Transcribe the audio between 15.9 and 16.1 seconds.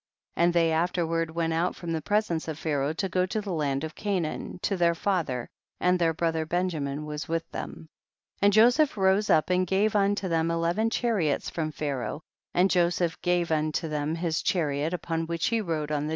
THE BOOK OF JASHER.